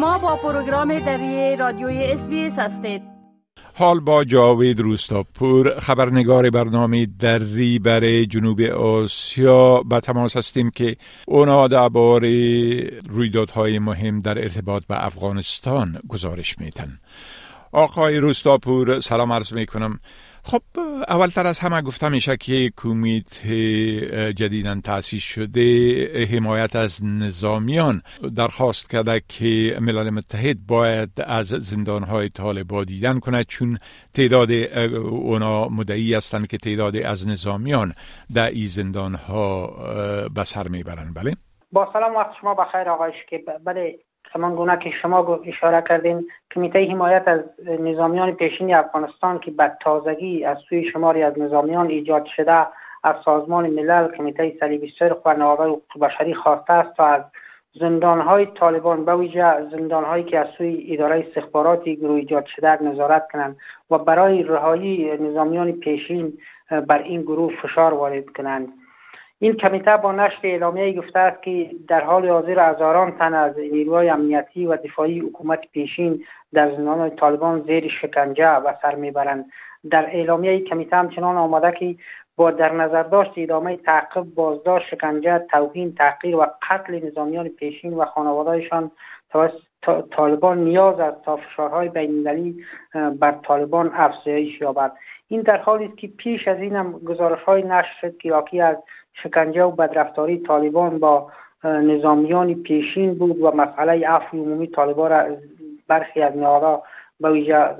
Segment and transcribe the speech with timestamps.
[0.00, 3.02] شما با پروگرام دری رادیوی اس هستید.
[3.74, 9.82] حال با جاوید روستاپور خبرنگار برنامه دری برای جنوب آسیا.
[9.82, 12.30] به تماس هستیم که اونا درباره
[13.08, 16.98] رویدادهای مهم در ارتباط به افغانستان گزارش میتن
[17.72, 19.98] آقای روستاپور سلام عرض می‌کنم
[20.42, 20.62] خب
[21.08, 28.02] اولتر از همه گفته میشه که کمیته جدیدن تأسیس شده حمایت از نظامیان
[28.34, 33.78] درخواست کرده که ملل متحد باید از زندانهای طالبا دیدن کند چون
[34.14, 37.94] تعداد اونا مدعی هستند که تعداد از نظامیان
[38.34, 39.66] در این زندانها
[40.34, 41.36] به سر می‌برند بله؟
[41.72, 43.98] با سلام وقت شما بخیر آقایش که بله
[44.32, 47.40] همان گونه که شما اشاره کردین کمیته حمایت از
[47.80, 52.66] نظامیان پیشین افغانستان که به تازگی از سوی شماری از نظامیان ایجاد شده
[53.04, 57.22] از سازمان ملل کمیته صلیبی سرخ و نهادهای حقوق بشری خواسته است تا از
[57.74, 63.56] زندانهای طالبان به ویژه زندانهایی که از سوی اداره استخباراتی گروه ایجاد شده نظارت کنند
[63.90, 66.32] و برای رهایی نظامیان پیشین
[66.70, 68.68] بر این گروه فشار وارد کنند.
[69.42, 74.08] این کمیته با نشر اعلامیه گفته است که در حال حاضر هزاران تن از نیروهای
[74.08, 79.44] امنیتی و دفاعی حکومت پیشین در زندان طالبان زیر شکنجه و سر می‌برند.
[79.90, 81.94] در اعلامیه کمیته همچنان آمده که
[82.36, 88.04] با در نظر داشت ادامه تعقیب بازداشت شکنجه توهین تحقیر و قتل نظامیان پیشین و
[88.04, 88.90] خانوادهشان
[89.30, 89.54] توسط
[90.10, 92.64] طالبان نیاز است تا فشارهای بینالمللی
[93.20, 94.92] بر طالبان افزایش یابد.
[95.28, 98.76] این در حالی است که پیش از این هم گزارش های نشر شد که از
[99.14, 101.30] شکنجه و بدرفتاری طالبان با
[101.64, 105.26] نظامیان پیشین بود و مسئله عفو عمومی طالبان را
[105.88, 106.82] برخی از نهادها
[107.20, 107.76] به ویژه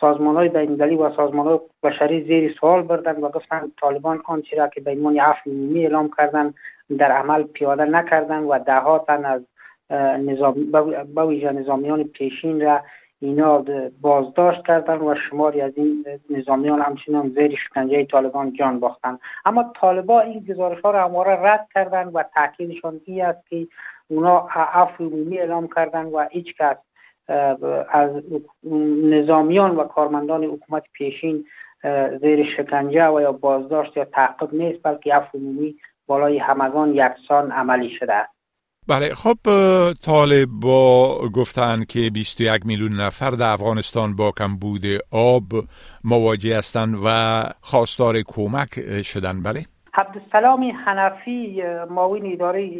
[0.00, 0.48] سازمان های
[0.96, 4.90] و سازمان های بشری زیر سوال بردن و گفتند طالبان آنچه را که به
[5.20, 6.54] عفو عمومی اعلام کردن
[6.98, 9.42] در عمل پیاده نکردن و ده تن از
[10.26, 10.54] نظام
[11.14, 12.80] به ویژه نظامیان پیشین را
[13.20, 13.64] اینا
[14.00, 19.18] بازداشت کردن و شماری از این نظامیان همچنان زیر شکنجه طالبان جان باختن.
[19.44, 23.66] اما طالبا این گزارش ها را همواره رد کردن و تاکیدشان این است که
[24.08, 26.76] اونا عفو عمومی اعلام کردن و هیچ کس
[27.90, 28.10] از
[29.04, 31.44] نظامیان و کارمندان حکومت پیشین
[32.20, 35.74] زیر شکنجه و یا بازداشت یا تعقیب نیست بلکه عفو عمومی
[36.06, 38.33] بالای همگان یکسان عملی شده است.
[38.88, 39.38] بله خب
[40.04, 45.44] طالبا گفتن که 21 میلیون نفر در افغانستان با کمبود آب
[46.04, 47.08] مواجه هستند و
[47.60, 49.42] خواستار کمک شدن.
[49.42, 49.60] بله.
[49.94, 52.70] عبدالسلام حنفی معاون اداره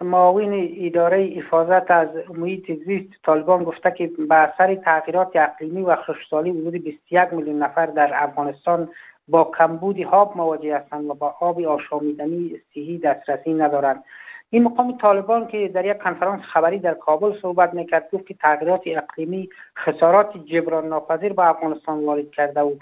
[0.00, 6.50] معاون اداره حفاظت از محیط زیست طالبان گفته که به اثر تغییرات اقلیمی و خشکسالی
[6.50, 8.88] حدود 21 میلیون نفر در افغانستان
[9.28, 14.04] با کمبود آب مواجه هستند و با آب آشامیدنی صحی دسترسی ندارند.
[14.50, 18.80] این مقام طالبان که در یک کنفرانس خبری در کابل صحبت می‌کرد گفت که تغییرات
[18.86, 19.48] اقلیمی
[19.78, 22.74] خسارات جبران ناپذیر به افغانستان وارد کرده و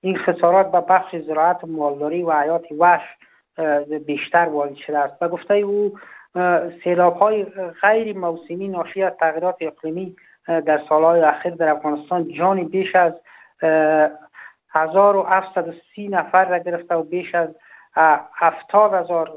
[0.00, 3.02] این خسارات به بخش زراعت مالداری و حیات وحش
[4.06, 5.22] بیشتر وارد شده است.
[5.22, 5.92] و گفته او
[6.84, 7.44] سیلاب های
[7.82, 10.16] غیر موسمی ناشی از تغییرات اقلیمی
[10.46, 13.12] در سالهای اخیر در افغانستان جان بیش از
[14.74, 17.48] 1730 نفر را گرفته و بیش از
[18.34, 19.30] هفتاد هزار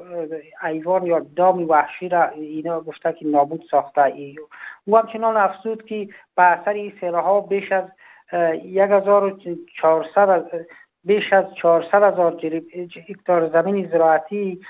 [0.64, 4.04] ایوان یا دام وحشی را اینا گفته که نابود ساخته.
[4.04, 4.36] ای
[4.86, 7.84] او همچنان افزود که به اثر این ها بیش از
[8.64, 9.38] یک هزار
[11.04, 12.42] بیش از چهارصد هزار
[13.10, 14.62] هکتار زمین زراعتی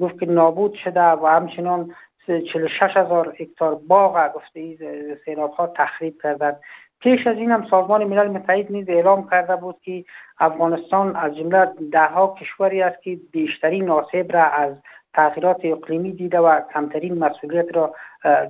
[0.00, 1.94] گفت که نابود شده و همچنان
[2.26, 4.76] 46 هزار هکتار باغ گفته
[5.24, 6.60] سیلاب ها تخریب کردند.
[7.00, 10.04] پیش از این هم سازمان ملل متحد نیز اعلام کرده بود که
[10.38, 14.74] افغانستان از جمله دهها کشوری است که بیشترین آسیب را از
[15.14, 17.94] تغییرات اقلیمی دیده و کمترین مسئولیت را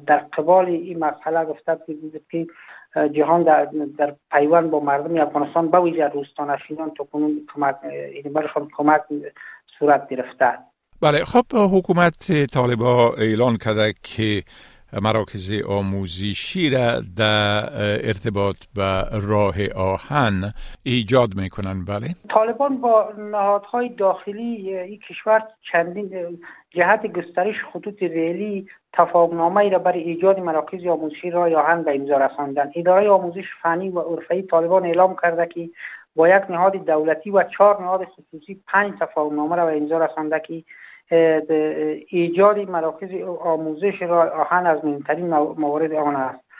[0.06, 2.47] در قبال این مسئله گفته بود که
[3.12, 3.69] جهان در,
[3.99, 7.77] در پیوند با مردم افغانستان به ویژه روستانشینان تا کنون کمک
[8.34, 9.03] برشان کمک
[9.78, 10.59] صورت گرفته.
[11.03, 14.43] بله خب حکومت طالبا اعلان کرده که
[14.92, 17.69] مراکز آموزشی را در
[18.08, 20.52] ارتباط به راه آهن
[20.82, 25.42] ایجاد می‌کنن بله؟ طالبان با نهادهای داخلی این کشور
[25.72, 26.38] چندین
[26.70, 32.70] جهت گسترش خطوط ریلی تفاهمنامه را برای ایجاد مراکز آموزشی راه آهن به امضا رساندن.
[32.75, 35.70] اداره آموزش فنی و عرفه طالبان اعلام کرده که
[36.16, 40.62] با یک نهاد دولتی و چهار نهاد خصوصی پنج تفاهمنامه را به امضا رسانده که
[41.11, 46.51] ایجاد مراکز آموزش را آهن از مهمترین موارد آن است.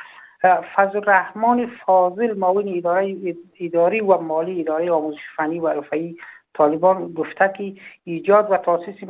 [0.77, 3.17] فضل رحمان فاضل معاون اداره
[3.61, 6.17] اداری و مالی اداره آموزش فنی و رفعی
[6.55, 7.73] طالبان گفته که
[8.05, 9.03] ایجاد و تاسیس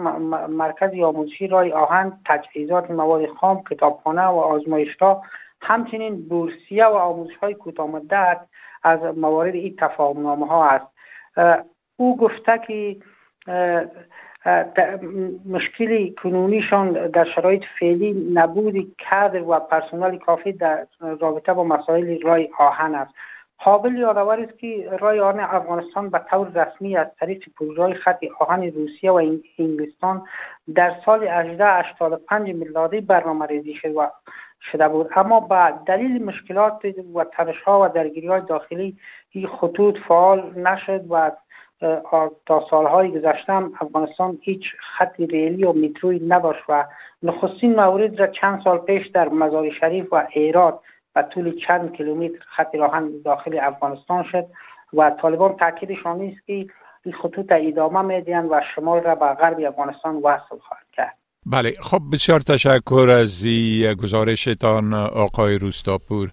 [0.49, 5.23] مرکز آموزشی رای آهن تجهیزات مواد خام کتابخانه و آزمایشگاه
[5.61, 8.41] همچنین بورسیه و آموزش های کوتاه مدت
[8.83, 10.87] از موارد این تفاهم ها است
[11.97, 12.97] او گفته که
[15.47, 20.87] مشکلی کنونیشان در شرایط فعلی نبود کادر و پرسنل کافی در
[21.21, 23.15] رابطه با مسائل رای آهن است.
[23.65, 28.63] قابل یادآور است که رای آهن افغانستان به طور رسمی از طریق پروژه خط آهن
[28.63, 30.23] روسیه و انگلستان
[30.75, 34.11] در سال 1885 میلادی برنامه ریزی شد و
[34.73, 35.11] شده بود.
[35.17, 36.85] اما به دلیل مشکلات
[37.15, 38.97] و تنش ها و درگیری های داخلی
[39.31, 41.31] این خطوط فعال نشد و
[42.47, 44.62] تا سالهای گذشتم افغانستان هیچ
[44.99, 46.85] خط ریلی و متروی نداشت و
[47.23, 50.81] نخستین مورد را چند سال پیش در مزار شریف و ایراد
[51.17, 54.47] و طول چند کیلومتر خط راهن داخل افغانستان شد
[54.93, 60.17] و طالبان تاکیدشان نیست که این خطوط ادامه میدین و شمال را به غرب افغانستان
[60.17, 61.17] وصل خواهد کرد.
[61.47, 63.47] بله خب بسیار تشکر از
[64.03, 66.31] گزارشتان آقای روستاپور.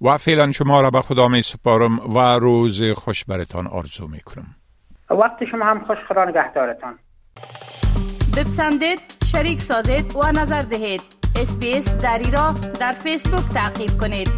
[0.00, 4.57] و فعلا شما را به خدا می سپارم و روز خوش برتان آرزو می کنم.
[5.14, 6.98] وقت شما هم خوش خدا نگهدارتان.
[8.36, 9.00] بپسندید
[9.32, 11.02] شریک سازید و نظر دهید.
[11.36, 14.28] اسپیس دری را در فیسبوک تعقیب کنید.